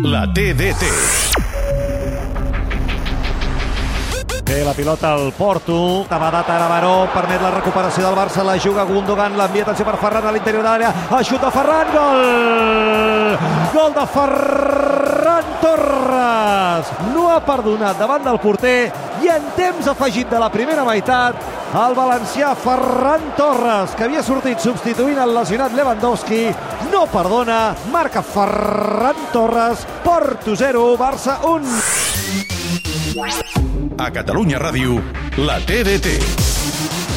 [0.00, 0.86] La TDT.
[4.42, 6.06] Té la pilota al Porto.
[6.08, 6.94] Tabadat ara Baró.
[7.12, 8.44] Permet la recuperació del Barça.
[8.44, 9.36] La juga Gundogan.
[9.36, 10.94] L'envia atenció per Ferran a l'interior de l'àrea.
[11.18, 11.92] Aixuta Ferran.
[11.92, 13.36] Gol!
[13.74, 16.92] Gol de Ferran Torres.
[17.12, 21.36] No ha perdonat davant del porter i en temps afegit de la primera meitat
[21.72, 26.42] el valencià Ferran Torres, que havia sortit substituint el lesionat Lewandowski,
[26.92, 31.64] no perdona, marca Ferran Torres, Porto 0, Barça 1.
[33.98, 35.00] A Catalunya Ràdio,
[35.40, 37.11] la TDT.